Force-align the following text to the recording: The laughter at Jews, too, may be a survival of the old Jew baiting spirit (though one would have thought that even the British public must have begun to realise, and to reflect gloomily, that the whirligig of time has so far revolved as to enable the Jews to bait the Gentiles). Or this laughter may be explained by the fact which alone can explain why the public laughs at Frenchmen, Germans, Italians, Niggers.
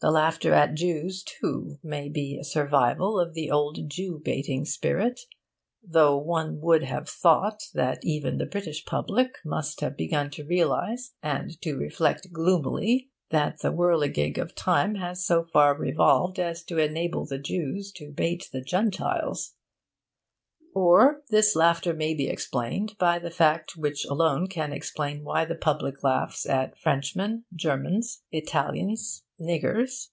The 0.00 0.12
laughter 0.12 0.54
at 0.54 0.74
Jews, 0.74 1.24
too, 1.24 1.78
may 1.82 2.08
be 2.08 2.38
a 2.38 2.44
survival 2.44 3.18
of 3.18 3.34
the 3.34 3.50
old 3.50 3.90
Jew 3.90 4.22
baiting 4.24 4.64
spirit 4.64 5.18
(though 5.82 6.16
one 6.16 6.60
would 6.60 6.84
have 6.84 7.08
thought 7.08 7.64
that 7.74 7.98
even 8.04 8.38
the 8.38 8.46
British 8.46 8.84
public 8.84 9.38
must 9.44 9.80
have 9.80 9.96
begun 9.96 10.30
to 10.30 10.44
realise, 10.44 11.14
and 11.20 11.60
to 11.62 11.74
reflect 11.76 12.32
gloomily, 12.32 13.10
that 13.30 13.58
the 13.58 13.72
whirligig 13.72 14.38
of 14.38 14.54
time 14.54 14.94
has 14.94 15.26
so 15.26 15.42
far 15.42 15.76
revolved 15.76 16.38
as 16.38 16.62
to 16.66 16.78
enable 16.78 17.26
the 17.26 17.40
Jews 17.40 17.90
to 17.96 18.12
bait 18.12 18.50
the 18.52 18.62
Gentiles). 18.62 19.54
Or 20.76 21.22
this 21.30 21.56
laughter 21.56 21.92
may 21.92 22.14
be 22.14 22.28
explained 22.28 22.96
by 22.98 23.18
the 23.18 23.30
fact 23.32 23.76
which 23.76 24.04
alone 24.04 24.46
can 24.46 24.72
explain 24.72 25.24
why 25.24 25.44
the 25.44 25.56
public 25.56 26.04
laughs 26.04 26.46
at 26.46 26.78
Frenchmen, 26.78 27.46
Germans, 27.52 28.22
Italians, 28.30 29.24
Niggers. 29.40 30.08